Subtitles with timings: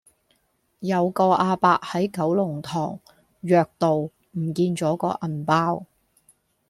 [0.79, 2.99] 有個亞伯喺九龍塘
[3.41, 4.09] 約道唔
[4.51, 5.85] 見左個銀包